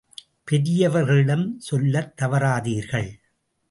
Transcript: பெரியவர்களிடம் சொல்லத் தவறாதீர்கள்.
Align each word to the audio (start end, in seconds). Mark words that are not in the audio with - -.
பெரியவர்களிடம் 0.51 1.53
சொல்லத் 1.57 2.21
தவறாதீர்கள். 2.21 3.11